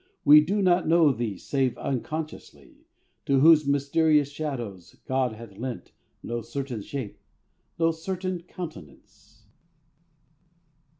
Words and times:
We 0.25 0.41
do 0.41 0.63
not 0.63 0.87
know 0.87 1.11
these 1.11 1.43
save 1.45 1.77
unconsciously. 1.77 2.87
To 3.27 3.39
whose 3.39 3.67
mysterious 3.67 4.31
shadows 4.31 4.95
God 5.05 5.33
hath 5.33 5.59
lent 5.59 5.91
No 6.23 6.41
certain 6.41 6.81
shape, 6.81 7.19
no 7.77 7.91
certain 7.91 8.41
countenance. 8.41 9.45